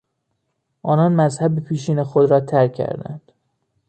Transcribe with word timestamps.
آنان 0.81 1.13
مذهب 1.13 1.59
پیشین 1.59 2.03
خود 2.03 2.31
را 2.31 2.39
ترک 2.39 2.73
کردند. 2.73 3.31